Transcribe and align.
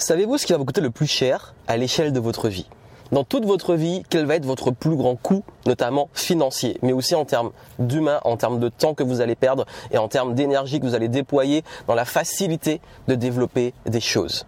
Savez-vous 0.00 0.38
ce 0.38 0.46
qui 0.46 0.52
va 0.52 0.58
vous 0.58 0.64
coûter 0.64 0.80
le 0.80 0.92
plus 0.92 1.08
cher 1.08 1.54
à 1.66 1.76
l'échelle 1.76 2.12
de 2.12 2.20
votre 2.20 2.48
vie? 2.48 2.68
Dans 3.10 3.24
toute 3.24 3.44
votre 3.44 3.74
vie, 3.74 4.04
quel 4.08 4.26
va 4.26 4.36
être 4.36 4.44
votre 4.44 4.70
plus 4.70 4.94
grand 4.94 5.16
coût, 5.16 5.42
notamment 5.66 6.08
financier, 6.14 6.78
mais 6.82 6.92
aussi 6.92 7.16
en 7.16 7.24
termes 7.24 7.50
d'humain, 7.80 8.20
en 8.24 8.36
termes 8.36 8.60
de 8.60 8.68
temps 8.68 8.94
que 8.94 9.02
vous 9.02 9.20
allez 9.20 9.34
perdre 9.34 9.66
et 9.90 9.98
en 9.98 10.06
termes 10.06 10.36
d'énergie 10.36 10.78
que 10.78 10.86
vous 10.86 10.94
allez 10.94 11.08
déployer 11.08 11.64
dans 11.88 11.96
la 11.96 12.04
facilité 12.04 12.80
de 13.08 13.16
développer 13.16 13.74
des 13.86 14.00
choses? 14.00 14.46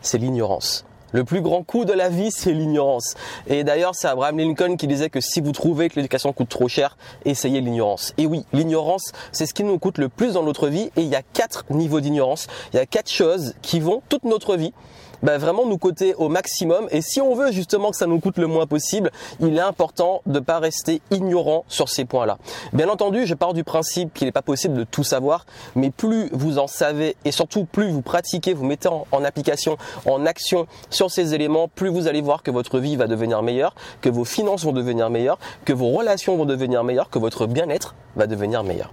C'est 0.00 0.16
l'ignorance. 0.16 0.86
Le 1.12 1.24
plus 1.24 1.40
grand 1.40 1.62
coût 1.62 1.86
de 1.86 1.92
la 1.94 2.10
vie, 2.10 2.30
c'est 2.30 2.52
l'ignorance. 2.52 3.14
Et 3.46 3.64
d'ailleurs, 3.64 3.94
c'est 3.94 4.08
Abraham 4.08 4.38
Lincoln 4.38 4.76
qui 4.76 4.86
disait 4.86 5.08
que 5.08 5.20
si 5.20 5.40
vous 5.40 5.52
trouvez 5.52 5.88
que 5.88 5.96
l'éducation 5.96 6.32
coûte 6.34 6.50
trop 6.50 6.68
cher, 6.68 6.98
essayez 7.24 7.62
l'ignorance. 7.62 8.12
Et 8.18 8.26
oui, 8.26 8.44
l'ignorance, 8.52 9.12
c'est 9.32 9.46
ce 9.46 9.54
qui 9.54 9.64
nous 9.64 9.78
coûte 9.78 9.96
le 9.96 10.10
plus 10.10 10.34
dans 10.34 10.42
notre 10.42 10.68
vie. 10.68 10.90
Et 10.96 11.02
il 11.02 11.08
y 11.08 11.16
a 11.16 11.22
quatre 11.22 11.64
niveaux 11.70 12.00
d'ignorance. 12.00 12.46
Il 12.72 12.76
y 12.76 12.80
a 12.80 12.86
quatre 12.86 13.10
choses 13.10 13.54
qui 13.62 13.80
vont 13.80 14.02
toute 14.10 14.24
notre 14.24 14.56
vie 14.56 14.74
bah, 15.22 15.38
vraiment 15.38 15.66
nous 15.66 15.78
coter 15.78 16.14
au 16.14 16.28
maximum. 16.28 16.88
Et 16.90 17.00
si 17.00 17.20
on 17.20 17.34
veut 17.34 17.52
justement 17.52 17.90
que 17.90 17.96
ça 17.96 18.06
nous 18.06 18.20
coûte 18.20 18.38
le 18.38 18.46
moins 18.46 18.66
possible, 18.66 19.10
il 19.40 19.56
est 19.56 19.60
important 19.60 20.22
de 20.26 20.34
ne 20.34 20.40
pas 20.40 20.58
rester 20.58 21.00
ignorant 21.10 21.64
sur 21.68 21.88
ces 21.88 22.04
points-là. 22.04 22.38
Bien 22.72 22.88
entendu, 22.88 23.26
je 23.26 23.34
pars 23.34 23.54
du 23.54 23.64
principe 23.64 24.12
qu'il 24.14 24.26
n'est 24.26 24.32
pas 24.32 24.42
possible 24.42 24.74
de 24.74 24.84
tout 24.84 25.04
savoir, 25.04 25.46
mais 25.74 25.90
plus 25.90 26.28
vous 26.32 26.58
en 26.58 26.66
savez 26.66 27.16
et 27.24 27.32
surtout 27.32 27.64
plus 27.64 27.90
vous 27.90 28.02
pratiquez, 28.02 28.54
vous 28.54 28.64
mettez 28.64 28.88
en, 28.88 29.06
en 29.12 29.24
application, 29.24 29.76
en 30.06 30.26
action 30.26 30.66
sur 30.90 31.10
ces 31.10 31.34
éléments, 31.34 31.68
plus 31.68 31.88
vous 31.88 32.06
allez 32.06 32.20
voir 32.20 32.42
que 32.42 32.50
votre 32.50 32.78
vie 32.78 32.96
va 32.96 33.06
devenir 33.06 33.42
meilleure, 33.42 33.74
que 34.00 34.08
vos 34.08 34.24
finances 34.24 34.64
vont 34.64 34.72
devenir 34.72 35.10
meilleures, 35.10 35.38
que 35.64 35.72
vos 35.72 35.90
relations 35.90 36.36
vont 36.36 36.46
devenir 36.46 36.84
meilleures, 36.84 37.10
que 37.10 37.18
votre 37.18 37.46
bien-être 37.46 37.94
va 38.16 38.26
devenir 38.26 38.62
meilleur. 38.64 38.92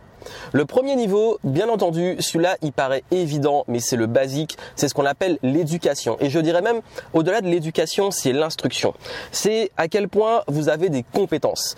Le 0.51 0.65
premier 0.65 0.95
niveau, 0.95 1.39
bien 1.43 1.69
entendu, 1.69 2.15
celui-là, 2.19 2.57
il 2.61 2.71
paraît 2.71 3.03
évident, 3.11 3.63
mais 3.67 3.79
c'est 3.79 3.95
le 3.95 4.07
basique, 4.07 4.57
c'est 4.75 4.87
ce 4.87 4.93
qu'on 4.93 5.05
appelle 5.05 5.37
l'éducation. 5.43 6.17
Et 6.19 6.29
je 6.29 6.39
dirais 6.39 6.61
même, 6.61 6.81
au-delà 7.13 7.41
de 7.41 7.47
l'éducation, 7.47 8.11
c'est 8.11 8.33
l'instruction. 8.33 8.93
C'est 9.31 9.71
à 9.77 9.87
quel 9.87 10.07
point 10.09 10.43
vous 10.47 10.69
avez 10.69 10.89
des 10.89 11.03
compétences. 11.03 11.75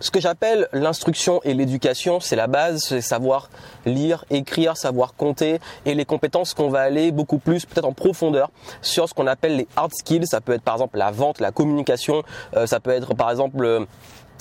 Ce 0.00 0.12
que 0.12 0.20
j'appelle 0.20 0.68
l'instruction 0.72 1.40
et 1.42 1.54
l'éducation, 1.54 2.20
c'est 2.20 2.36
la 2.36 2.46
base, 2.46 2.84
c'est 2.84 3.00
savoir 3.00 3.50
lire, 3.84 4.24
écrire, 4.30 4.76
savoir 4.76 5.14
compter 5.14 5.58
et 5.86 5.94
les 5.94 6.04
compétences 6.04 6.54
qu'on 6.54 6.68
va 6.68 6.82
aller 6.82 7.10
beaucoup 7.10 7.38
plus 7.38 7.66
peut-être 7.66 7.84
en 7.84 7.92
profondeur 7.92 8.50
sur 8.80 9.08
ce 9.08 9.14
qu'on 9.14 9.26
appelle 9.26 9.56
les 9.56 9.66
hard 9.74 9.90
skills. 9.92 10.28
Ça 10.28 10.40
peut 10.40 10.52
être 10.52 10.62
par 10.62 10.74
exemple 10.74 10.98
la 10.98 11.10
vente, 11.10 11.40
la 11.40 11.50
communication, 11.50 12.22
euh, 12.56 12.66
ça 12.68 12.78
peut 12.78 12.92
être 12.92 13.14
par 13.14 13.28
exemple 13.28 13.64
euh, 13.64 13.86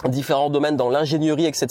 différents 0.06 0.50
domaines 0.50 0.78
dans 0.78 0.90
l'ingénierie, 0.90 1.46
etc. 1.46 1.68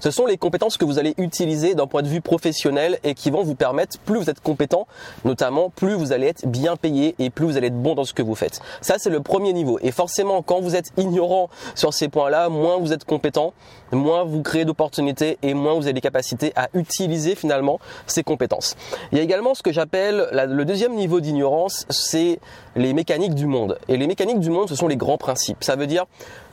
Ce 0.00 0.10
sont 0.10 0.26
les 0.26 0.36
compétences 0.36 0.76
que 0.76 0.84
vous 0.84 0.98
allez 0.98 1.14
utiliser 1.18 1.74
d'un 1.74 1.86
point 1.86 2.02
de 2.02 2.08
vue 2.08 2.20
professionnel 2.20 2.98
et 3.04 3.14
qui 3.14 3.30
vont 3.30 3.42
vous 3.42 3.54
permettre, 3.54 3.98
plus 4.00 4.18
vous 4.18 4.30
êtes 4.30 4.40
compétent, 4.40 4.86
notamment, 5.24 5.70
plus 5.70 5.94
vous 5.94 6.12
allez 6.12 6.26
être 6.26 6.46
bien 6.46 6.76
payé 6.76 7.14
et 7.18 7.30
plus 7.30 7.46
vous 7.46 7.56
allez 7.56 7.68
être 7.68 7.80
bon 7.80 7.94
dans 7.94 8.04
ce 8.04 8.14
que 8.14 8.22
vous 8.22 8.34
faites. 8.34 8.60
Ça, 8.80 8.96
c'est 8.98 9.10
le 9.10 9.20
premier 9.20 9.52
niveau. 9.52 9.78
Et 9.82 9.92
forcément, 9.92 10.42
quand 10.42 10.60
vous 10.60 10.76
êtes 10.76 10.90
ignorant 10.96 11.48
sur 11.74 11.94
ces 11.94 12.08
points-là, 12.08 12.48
moins 12.48 12.78
vous 12.78 12.92
êtes 12.92 13.04
compétent, 13.04 13.52
moins 13.92 14.24
vous 14.24 14.42
créez 14.42 14.64
d'opportunités 14.64 15.38
et 15.42 15.54
moins 15.54 15.74
vous 15.74 15.84
avez 15.84 15.92
des 15.92 16.00
capacités 16.00 16.52
à 16.56 16.68
utiliser 16.74 17.34
finalement 17.34 17.78
ces 18.06 18.22
compétences. 18.22 18.76
Il 19.12 19.18
y 19.18 19.20
a 19.20 19.24
également 19.24 19.54
ce 19.54 19.62
que 19.62 19.72
j'appelle 19.72 20.28
le 20.32 20.64
deuxième 20.64 20.94
niveau 20.94 21.20
d'ignorance, 21.20 21.86
c'est 21.88 22.40
les 22.76 22.92
mécaniques 22.92 23.34
du 23.34 23.46
monde. 23.46 23.78
Et 23.88 23.96
les 23.96 24.06
mécaniques 24.06 24.40
du 24.40 24.50
monde, 24.50 24.68
ce 24.68 24.74
sont 24.74 24.88
les 24.88 24.96
grands 24.96 25.18
principes. 25.18 25.64
Ça 25.64 25.76
veut 25.76 25.86
dire 25.86 26.06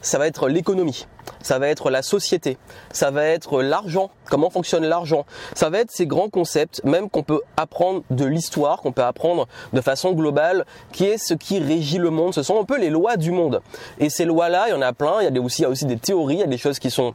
ça 0.06 0.18
va 0.18 0.28
être 0.28 0.48
l'économie, 0.48 1.08
ça 1.42 1.60
va 1.60 1.68
être 1.68 1.90
la 1.90 2.02
société, 2.02 2.58
ça 2.92 3.12
va 3.12 3.26
être 3.26 3.62
l'argent, 3.62 4.12
comment 4.30 4.50
fonctionne 4.50 4.86
l'argent, 4.86 5.26
ça 5.54 5.70
va 5.70 5.80
être 5.80 5.92
ces 5.92 6.06
grands 6.06 6.30
concepts, 6.30 6.84
même 6.84 7.10
qu'on 7.10 7.24
peut 7.24 7.42
apprendre 7.58 8.04
de 8.10 8.26
l'histoire, 8.26 8.82
qu'on 8.82 8.92
peut 8.92 9.04
apprendre 9.04 9.48
de 9.74 9.82
façon 9.82 10.14
globale, 10.14 10.66
qui 10.92 11.06
est 11.06 11.18
ce 11.18 11.34
qui 11.34 11.60
régit 11.60 11.98
le 11.98 12.10
monde. 12.10 12.34
Ce 12.34 12.44
sont 12.44 12.60
un 12.60 12.66
peu 12.66 12.80
les 12.80 12.90
lois 12.90 13.18
du 13.18 13.32
monde. 13.32 13.62
Et 14.00 14.10
ces 14.10 14.26
lois-là, 14.26 14.66
il 14.68 14.72
y 14.72 14.74
en 14.74 14.82
a 14.82 14.94
plein. 14.94 15.22
Il 15.22 15.36
y 15.36 15.66
a 15.66 15.70
aussi, 15.70 15.86
des 15.86 15.98
théories, 15.98 16.36
il 16.36 16.40
y 16.42 16.44
a 16.44 16.48
des 16.48 16.58
choses 16.58 16.80
qui 16.80 16.92
sont 16.92 17.14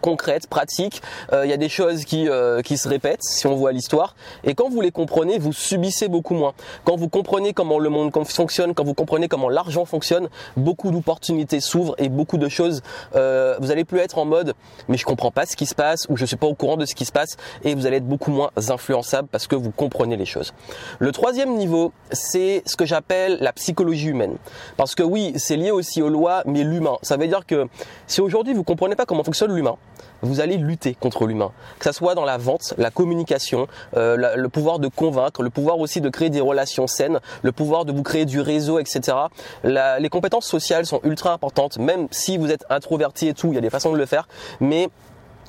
concrètes, 0.00 0.46
pratiques. 0.48 1.02
Euh, 1.32 1.44
il 1.44 1.50
y 1.50 1.54
a 1.54 1.56
des 1.56 1.68
choses 1.68 2.04
qui, 2.04 2.28
euh, 2.28 2.62
qui 2.62 2.76
se 2.76 2.88
répètent 2.88 3.22
si 3.22 3.46
on 3.46 3.54
voit 3.54 3.72
l'histoire. 3.72 4.14
Et 4.44 4.54
quand 4.54 4.68
vous 4.68 4.80
les 4.80 4.90
comprenez, 4.90 5.38
vous 5.38 5.52
subissez 5.52 6.08
beaucoup 6.08 6.34
moins. 6.34 6.54
Quand 6.84 6.96
vous 6.96 7.08
comprenez 7.08 7.52
comment 7.52 7.78
le 7.78 7.88
monde 7.88 8.12
fonctionne, 8.26 8.74
quand 8.74 8.84
vous 8.84 8.94
comprenez 8.94 9.28
comment 9.28 9.48
l'argent 9.48 9.84
fonctionne, 9.84 10.28
beaucoup 10.56 10.90
d'opportunités 10.90 11.60
s'ouvrent 11.60 11.94
et 11.98 12.08
beaucoup 12.08 12.38
de 12.38 12.48
choses. 12.48 12.82
Euh, 13.14 13.56
vous 13.60 13.70
allez 13.70 13.84
plus 13.84 13.98
être 13.98 14.18
en 14.18 14.24
mode 14.24 14.54
mais 14.88 14.96
je 14.96 15.04
comprends 15.04 15.30
pas 15.30 15.46
ce 15.46 15.56
qui 15.56 15.66
se 15.66 15.74
passe 15.74 16.06
ou 16.08 16.16
je 16.16 16.24
suis 16.24 16.36
pas 16.36 16.46
au 16.46 16.54
courant 16.54 16.76
de 16.76 16.84
ce 16.84 16.94
qui 16.94 17.04
se 17.04 17.12
passe 17.12 17.36
et 17.62 17.74
vous 17.74 17.86
allez 17.86 17.98
être 17.98 18.08
beaucoup 18.08 18.30
moins 18.30 18.50
influençable 18.68 19.28
parce 19.30 19.46
que 19.46 19.56
vous 19.56 19.70
comprenez 19.70 20.16
les 20.16 20.24
choses. 20.24 20.52
Le 20.98 21.12
troisième 21.12 21.56
niveau, 21.56 21.92
c'est 22.12 22.62
ce 22.66 22.76
que 22.76 22.84
j'appelle 22.84 23.38
la 23.40 23.52
psychologie 23.52 24.08
humaine. 24.08 24.36
Parce 24.76 24.94
que 24.94 25.02
oui, 25.02 25.32
c'est 25.36 25.56
lié 25.56 25.70
aussi 25.70 26.02
aux 26.02 26.08
lois, 26.08 26.42
mais 26.46 26.64
l'humain. 26.64 26.96
Ça 27.02 27.16
veut 27.16 27.26
dire 27.26 27.46
que 27.46 27.68
si 28.06 28.20
aujourd'hui 28.20 28.54
vous 28.54 28.64
comprenez 28.64 28.96
pas 28.96 29.06
comment 29.06 29.24
fonctionne 29.24 29.54
l'humain, 29.54 29.76
vous 30.22 30.40
allez 30.40 30.56
lutter 30.56 30.94
contre 30.94 31.26
l'humain. 31.26 31.52
Que 31.78 31.84
ça 31.84 31.92
soit 31.92 32.14
dans 32.14 32.24
la 32.24 32.38
vente, 32.38 32.74
la 32.78 32.90
communication, 32.90 33.66
euh, 33.96 34.34
le 34.36 34.48
pouvoir 34.48 34.78
de 34.78 34.88
convaincre, 34.88 35.42
le 35.42 35.50
pouvoir 35.50 35.78
aussi 35.78 36.00
de 36.00 36.08
créer 36.08 36.30
des 36.30 36.40
relations 36.40 36.86
saines, 36.86 37.20
le 37.42 37.52
pouvoir 37.52 37.84
de 37.84 37.92
vous 37.92 38.02
créer 38.02 38.24
du 38.24 38.40
réseau, 38.40 38.78
etc. 38.78 39.16
les 39.64 40.08
compétences 40.08 40.46
sociales 40.46 40.86
sont 40.86 41.00
ultra 41.04 41.32
importantes, 41.32 41.78
même 41.78 42.08
si 42.10 42.38
vous 42.38 42.50
êtes 42.50 42.64
introverti 42.70 43.28
et 43.28 43.34
tout, 43.34 43.48
il 43.48 43.54
y 43.54 43.58
a 43.58 43.62
des 43.62 43.70
façons 43.70 43.92
de 43.92 43.98
le 43.98 44.06
faire, 44.06 44.28
mais 44.60 44.88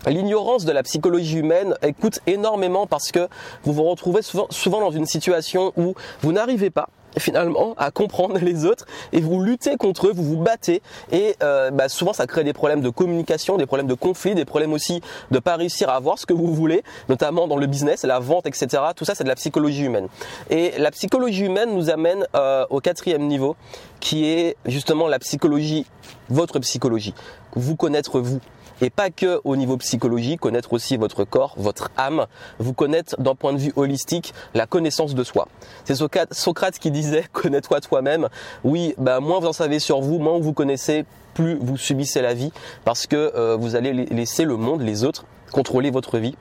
L'ignorance 0.07 0.65
de 0.65 0.71
la 0.71 0.81
psychologie 0.81 1.37
humaine 1.37 1.75
coûte 1.99 2.21
énormément 2.25 2.87
parce 2.87 3.11
que 3.11 3.27
vous 3.63 3.71
vous 3.71 3.83
retrouvez 3.83 4.23
souvent, 4.23 4.47
souvent 4.49 4.79
dans 4.79 4.89
une 4.89 5.05
situation 5.05 5.73
où 5.77 5.93
vous 6.21 6.31
n'arrivez 6.31 6.71
pas 6.71 6.89
finalement 7.17 7.73
à 7.77 7.91
comprendre 7.91 8.37
les 8.39 8.65
autres 8.65 8.85
et 9.11 9.21
vous 9.21 9.41
luttez 9.41 9.77
contre 9.77 10.07
eux, 10.07 10.11
vous 10.13 10.23
vous 10.23 10.41
battez 10.41 10.81
et 11.11 11.35
euh, 11.43 11.71
bah, 11.71 11.89
souvent 11.89 12.13
ça 12.13 12.27
crée 12.27 12.43
des 12.43 12.53
problèmes 12.53 12.81
de 12.81 12.89
communication, 12.89 13.57
des 13.57 13.65
problèmes 13.65 13.87
de 13.87 13.93
conflit, 13.93 14.35
des 14.35 14.45
problèmes 14.45 14.73
aussi 14.73 15.01
de 15.31 15.39
pas 15.39 15.55
réussir 15.55 15.89
à 15.89 15.95
avoir 15.95 16.17
ce 16.17 16.25
que 16.25 16.33
vous 16.33 16.53
voulez, 16.53 16.83
notamment 17.09 17.47
dans 17.47 17.57
le 17.57 17.67
business, 17.67 18.03
la 18.03 18.19
vente, 18.19 18.47
etc. 18.47 18.83
Tout 18.95 19.05
ça 19.05 19.15
c'est 19.15 19.23
de 19.23 19.29
la 19.29 19.35
psychologie 19.35 19.83
humaine. 19.83 20.07
Et 20.49 20.73
la 20.77 20.91
psychologie 20.91 21.45
humaine 21.45 21.73
nous 21.73 21.89
amène 21.89 22.25
euh, 22.35 22.65
au 22.69 22.79
quatrième 22.79 23.27
niveau 23.27 23.55
qui 23.99 24.25
est 24.25 24.55
justement 24.65 25.07
la 25.07 25.19
psychologie, 25.19 25.85
votre 26.29 26.59
psychologie, 26.59 27.13
vous 27.55 27.75
connaître 27.75 28.19
vous 28.19 28.39
et 28.81 28.89
pas 28.89 29.09
que 29.09 29.39
au 29.43 29.55
niveau 29.55 29.77
psychologique, 29.77 30.41
connaître 30.41 30.73
aussi 30.73 30.97
votre 30.97 31.23
corps, 31.23 31.53
votre 31.57 31.89
âme, 31.97 32.25
vous 32.59 32.73
connaître 32.73 33.19
d'un 33.21 33.35
point 33.35 33.53
de 33.53 33.59
vue 33.59 33.73
holistique 33.75 34.33
la 34.53 34.65
connaissance 34.65 35.15
de 35.15 35.23
soi. 35.23 35.47
C'est 35.85 35.95
Socrate 35.95 36.79
qui 36.79 36.91
disait 36.91 37.25
connais-toi 37.31 37.79
toi-même. 37.79 38.27
Oui, 38.63 38.93
bah 38.97 39.19
moins 39.19 39.39
vous 39.39 39.47
en 39.47 39.53
savez 39.53 39.79
sur 39.79 40.01
vous, 40.01 40.19
moins 40.19 40.39
vous 40.39 40.53
connaissez, 40.53 41.05
plus 41.33 41.57
vous 41.61 41.77
subissez 41.77 42.21
la 42.21 42.33
vie 42.33 42.51
parce 42.83 43.07
que 43.07 43.31
euh, 43.35 43.55
vous 43.55 43.75
allez 43.75 43.93
laisser 43.93 44.43
le 44.43 44.57
monde, 44.57 44.81
les 44.81 45.03
autres 45.03 45.25
contrôler 45.51 45.91
votre 45.91 46.17
vie 46.17 46.35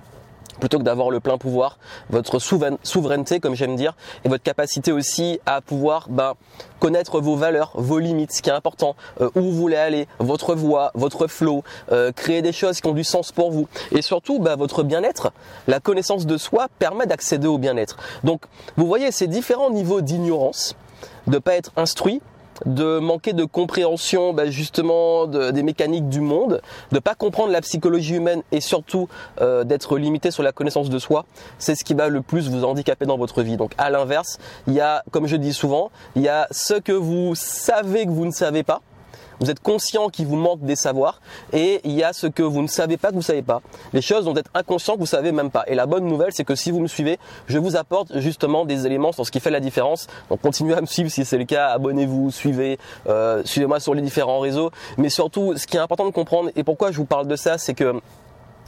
plutôt 0.58 0.78
que 0.78 0.82
d'avoir 0.82 1.10
le 1.10 1.20
plein 1.20 1.38
pouvoir, 1.38 1.78
votre 2.10 2.38
souveraineté, 2.38 3.40
comme 3.40 3.54
j'aime 3.54 3.76
dire, 3.76 3.94
et 4.24 4.28
votre 4.28 4.42
capacité 4.42 4.92
aussi 4.92 5.40
à 5.46 5.60
pouvoir 5.60 6.06
ben, 6.08 6.34
connaître 6.78 7.20
vos 7.20 7.36
valeurs, 7.36 7.72
vos 7.74 7.98
limites, 7.98 8.32
ce 8.32 8.42
qui 8.42 8.50
est 8.50 8.54
important, 8.54 8.96
euh, 9.20 9.30
où 9.34 9.40
vous 9.40 9.52
voulez 9.52 9.76
aller, 9.76 10.08
votre 10.18 10.54
voie, 10.54 10.90
votre 10.94 11.26
flow, 11.26 11.62
euh, 11.92 12.12
créer 12.12 12.42
des 12.42 12.52
choses 12.52 12.80
qui 12.80 12.88
ont 12.88 12.94
du 12.94 13.04
sens 13.04 13.32
pour 13.32 13.50
vous, 13.50 13.68
et 13.92 14.02
surtout 14.02 14.38
ben, 14.38 14.56
votre 14.56 14.82
bien-être. 14.82 15.32
La 15.66 15.80
connaissance 15.80 16.26
de 16.26 16.36
soi 16.36 16.68
permet 16.78 17.06
d'accéder 17.06 17.46
au 17.46 17.58
bien-être. 17.58 17.96
Donc, 18.24 18.42
vous 18.76 18.86
voyez 18.86 19.12
ces 19.12 19.26
différents 19.26 19.70
niveaux 19.70 20.00
d'ignorance, 20.00 20.74
de 21.26 21.38
pas 21.38 21.54
être 21.54 21.70
instruit, 21.76 22.20
de 22.66 22.98
manquer 22.98 23.32
de 23.32 23.44
compréhension 23.44 24.32
bah, 24.32 24.50
justement 24.50 25.26
des 25.26 25.62
mécaniques 25.62 26.08
du 26.08 26.20
monde, 26.20 26.60
de 26.92 26.98
pas 26.98 27.14
comprendre 27.14 27.52
la 27.52 27.60
psychologie 27.60 28.14
humaine 28.14 28.42
et 28.52 28.60
surtout 28.60 29.08
euh, 29.40 29.64
d'être 29.64 29.98
limité 29.98 30.30
sur 30.30 30.42
la 30.42 30.52
connaissance 30.52 30.90
de 30.90 30.98
soi, 30.98 31.24
c'est 31.58 31.74
ce 31.74 31.84
qui 31.84 31.94
va 31.94 32.08
le 32.08 32.20
plus 32.22 32.48
vous 32.48 32.64
handicaper 32.64 33.06
dans 33.06 33.18
votre 33.18 33.42
vie. 33.42 33.56
Donc 33.56 33.72
à 33.78 33.90
l'inverse, 33.90 34.38
il 34.66 34.74
y 34.74 34.80
a, 34.80 35.02
comme 35.10 35.26
je 35.26 35.36
dis 35.36 35.52
souvent, 35.52 35.90
il 36.16 36.22
y 36.22 36.28
a 36.28 36.46
ce 36.50 36.74
que 36.74 36.92
vous 36.92 37.34
savez 37.34 38.04
que 38.06 38.10
vous 38.10 38.26
ne 38.26 38.32
savez 38.32 38.62
pas, 38.62 38.80
vous 39.40 39.50
êtes 39.50 39.60
conscient 39.60 40.08
qu'il 40.08 40.26
vous 40.26 40.36
manque 40.36 40.60
des 40.60 40.76
savoirs 40.76 41.20
et 41.52 41.80
il 41.84 41.92
y 41.92 42.04
a 42.04 42.12
ce 42.12 42.26
que 42.26 42.42
vous 42.42 42.62
ne 42.62 42.66
savez 42.68 42.96
pas 42.96 43.08
que 43.08 43.14
vous 43.14 43.22
savez 43.22 43.42
pas. 43.42 43.62
Les 43.92 44.02
choses 44.02 44.24
dont 44.26 44.34
être 44.34 44.50
inconscient 44.54 44.94
que 44.94 45.00
vous 45.00 45.06
savez 45.06 45.32
même 45.32 45.50
pas. 45.50 45.64
Et 45.66 45.74
la 45.74 45.86
bonne 45.86 46.06
nouvelle, 46.06 46.32
c'est 46.32 46.44
que 46.44 46.54
si 46.54 46.70
vous 46.70 46.80
me 46.80 46.86
suivez, 46.86 47.18
je 47.46 47.58
vous 47.58 47.76
apporte 47.76 48.18
justement 48.18 48.64
des 48.64 48.86
éléments 48.86 49.12
sur 49.12 49.26
ce 49.26 49.30
qui 49.30 49.40
fait 49.40 49.50
la 49.50 49.60
différence. 49.60 50.06
Donc 50.28 50.42
continuez 50.42 50.74
à 50.74 50.80
me 50.80 50.86
suivre 50.86 51.10
si 51.10 51.24
c'est 51.24 51.38
le 51.38 51.44
cas, 51.44 51.68
abonnez-vous, 51.68 52.30
suivez, 52.30 52.78
euh, 53.08 53.42
suivez-moi 53.44 53.80
sur 53.80 53.94
les 53.94 54.02
différents 54.02 54.40
réseaux. 54.40 54.70
Mais 54.98 55.08
surtout, 55.08 55.56
ce 55.56 55.66
qui 55.66 55.76
est 55.76 55.80
important 55.80 56.04
de 56.04 56.10
comprendre 56.10 56.50
et 56.54 56.62
pourquoi 56.62 56.92
je 56.92 56.98
vous 56.98 57.06
parle 57.06 57.26
de 57.26 57.36
ça, 57.36 57.56
c'est 57.58 57.74
que 57.74 58.00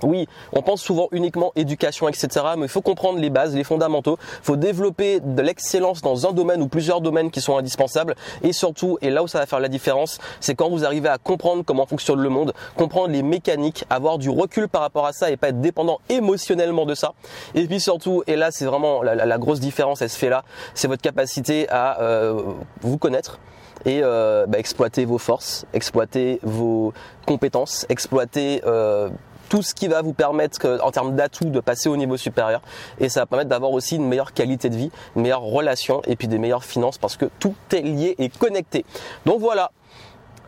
Oui, 0.03 0.27
on 0.53 0.63
pense 0.63 0.83
souvent 0.83 1.09
uniquement 1.13 1.53
éducation, 1.57 2.09
etc. 2.09 2.29
Mais 2.57 2.67
il 2.67 2.69
faut 2.69 2.83
comprendre 2.83 3.19
les 3.19 3.31
bases, 3.31 3.55
les 3.55 3.65
fondamentaux. 3.65 4.19
Il 4.21 4.45
faut 4.45 4.57
développer 4.57 5.21
de 5.21 5.43
l'excellence 5.43 6.03
dans 6.03 6.27
un 6.27 6.33
domaine 6.33 6.63
ou 6.63 6.69
plusieurs 6.69 7.01
domaines 7.01 7.31
qui 7.31 7.41
sont 7.41 7.57
indispensables. 7.57 8.15
Et 8.43 8.53
surtout, 8.53 8.99
et 9.01 9.11
là 9.11 9.23
où 9.23 9.29
ça 9.29 9.39
va 9.39 9.47
faire 9.47 9.61
la 9.61 9.69
différence, 9.69 10.19
c'est 10.41 10.55
quand 10.55 10.69
vous 10.69 10.85
arrivez 10.85 11.09
à 11.09 11.19
comprendre 11.19 11.63
comment 11.65 11.87
fonctionne 11.87 12.21
le 12.21 12.29
monde, 12.29 12.53
comprendre 12.77 13.09
les 13.09 13.23
mécaniques, 13.23 13.85
avoir 13.91 14.19
du 14.19 14.31
recul 14.31 14.69
par 14.69 14.83
rapport 14.83 15.07
à 15.07 15.13
ça 15.13 15.31
et 15.31 15.37
pas 15.37 15.49
être 15.49 15.61
dépendant 15.61 16.01
émotionnellement 16.09 16.87
de 16.87 16.95
ça. 16.95 17.15
Et 17.55 17.67
puis 17.67 17.81
surtout, 17.81 18.23
et 18.27 18.37
là 18.37 18.51
c'est 18.51 18.65
vraiment 18.65 19.03
la, 19.03 19.39
grosse 19.39 19.61
différence, 19.61 20.03
elle 20.03 20.11
se 20.11 20.19
fait 20.19 20.29
là, 20.29 20.45
c'est 20.75 20.89
votre 20.89 21.03
capacité 21.03 21.69
à 21.69 22.01
euh, 22.01 22.43
vous 22.81 22.99
connaître 22.99 23.39
et 23.85 24.01
euh, 24.03 24.47
bah, 24.47 24.59
exploiter 24.59 25.05
vos 25.05 25.19
forces, 25.19 25.67
exploiter 25.73 26.39
vos 26.43 26.93
compétences, 27.27 27.87
exploiter 27.89 28.63
euh, 28.67 29.09
tout 29.53 29.61
ce 29.61 29.75
qui 29.75 29.87
va 29.87 30.01
vous 30.01 30.15
permettre 30.15 30.81
en 30.83 30.91
termes 30.93 31.15
d'atouts 31.15 31.51
de 31.51 31.61
passer 31.61 31.91
au 31.91 31.99
niveau 31.99 32.17
supérieur 32.17 32.63
et 32.99 33.11
ça 33.11 33.21
va 33.21 33.27
permettre 33.27 33.51
d'avoir 33.51 33.73
aussi 33.73 33.97
une 33.97 34.09
meilleure 34.09 34.33
qualité 34.33 34.71
de 34.71 34.77
vie, 34.77 34.91
une 35.15 35.21
meilleure 35.21 35.43
relation 35.43 36.01
et 36.07 36.17
puis 36.17 36.27
des 36.27 36.39
meilleures 36.39 36.65
finances 36.65 36.97
parce 36.97 37.19
que 37.19 37.27
tout 37.39 37.55
est 37.71 37.83
lié 37.83 38.15
et 38.17 38.31
connecté. 38.31 38.87
Donc 39.27 39.41
voilà, 39.41 39.71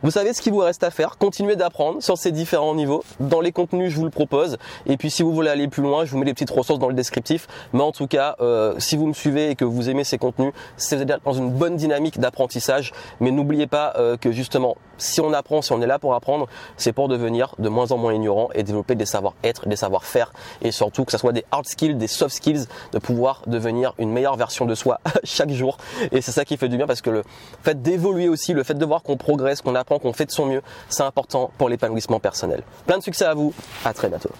vous 0.04 0.10
savez 0.10 0.34
ce 0.34 0.42
qu'il 0.42 0.52
vous 0.52 0.58
reste 0.58 0.84
à 0.84 0.90
faire, 0.90 1.16
continuez 1.16 1.56
d'apprendre 1.56 2.02
sur 2.02 2.18
ces 2.18 2.30
différents 2.30 2.74
niveaux. 2.74 3.02
Dans 3.20 3.40
les 3.40 3.52
contenus, 3.52 3.90
je 3.90 3.96
vous 3.96 4.04
le 4.04 4.10
propose. 4.10 4.58
Et 4.84 4.98
puis 4.98 5.10
si 5.10 5.22
vous 5.22 5.32
voulez 5.32 5.48
aller 5.48 5.66
plus 5.66 5.82
loin, 5.82 6.04
je 6.04 6.10
vous 6.10 6.18
mets 6.18 6.26
les 6.26 6.34
petites 6.34 6.50
ressources 6.50 6.78
dans 6.78 6.88
le 6.88 6.94
descriptif. 6.94 7.46
Mais 7.72 7.80
en 7.80 7.90
tout 7.90 8.06
cas, 8.06 8.36
euh, 8.42 8.74
si 8.76 8.98
vous 8.98 9.06
me 9.06 9.14
suivez 9.14 9.48
et 9.48 9.54
que 9.54 9.64
vous 9.64 9.88
aimez 9.88 10.04
ces 10.04 10.18
contenus, 10.18 10.52
c'est 10.76 11.06
dans 11.06 11.32
une 11.32 11.48
bonne 11.48 11.76
dynamique 11.76 12.20
d'apprentissage. 12.20 12.92
Mais 13.20 13.30
n'oubliez 13.30 13.66
pas 13.66 13.94
euh, 13.96 14.18
que 14.18 14.30
justement, 14.30 14.76
si 14.98 15.22
on 15.22 15.32
apprend, 15.32 15.62
si 15.62 15.72
on 15.72 15.80
est 15.80 15.86
là 15.86 15.98
pour 15.98 16.14
apprendre, 16.14 16.48
c'est 16.76 16.92
pour 16.92 17.08
devenir 17.08 17.54
de 17.58 17.70
moins 17.70 17.90
en 17.90 17.96
moins 17.96 18.12
ignorant 18.12 18.50
et 18.54 18.62
développer 18.62 18.96
des 18.96 19.06
savoir-être, 19.06 19.66
des 19.68 19.76
savoir-faire. 19.76 20.34
Et 20.60 20.70
surtout 20.70 21.06
que 21.06 21.12
ce 21.12 21.18
soit 21.18 21.32
des 21.32 21.46
hard 21.50 21.66
skills, 21.66 21.94
des 21.94 22.08
soft 22.08 22.36
skills, 22.36 22.66
de 22.92 22.98
pouvoir 22.98 23.40
devenir 23.46 23.94
une 23.96 24.10
meilleure 24.10 24.36
version 24.36 24.66
de 24.66 24.74
soi 24.74 25.00
chaque 25.24 25.50
jour. 25.50 25.78
Et 26.12 26.20
c'est 26.20 26.32
ça 26.32 26.44
qui 26.44 26.58
fait 26.58 26.68
du 26.68 26.76
bien 26.76 26.86
parce 26.86 27.00
que 27.00 27.08
le 27.08 27.22
fait 27.62 27.80
d'évoluer 27.80 28.28
aussi, 28.28 28.52
le 28.52 28.64
fait 28.64 28.74
de 28.74 28.84
voir 28.84 29.02
qu'on 29.02 29.16
progresse, 29.16 29.62
qu'on 29.62 29.74
apprend, 29.74 29.93
qu'on 29.98 30.12
fait 30.12 30.26
de 30.26 30.30
son 30.30 30.46
mieux, 30.46 30.62
c'est 30.88 31.02
important 31.02 31.50
pour 31.58 31.68
l'épanouissement 31.68 32.20
personnel. 32.20 32.62
Plein 32.86 32.98
de 32.98 33.02
succès 33.02 33.24
à 33.24 33.34
vous, 33.34 33.52
à 33.84 33.92
très 33.92 34.08
bientôt. 34.08 34.30